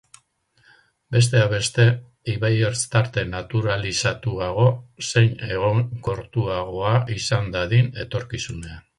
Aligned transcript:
Besteak 1.15 1.49
beste, 1.49 1.83
ibaiertz-tarte 2.31 3.23
naturalizatuago, 3.33 4.65
zein 5.09 5.35
egonkortuagoa 5.57 6.95
izan 7.17 7.53
dadin 7.57 7.93
etorkizunean. 8.05 8.81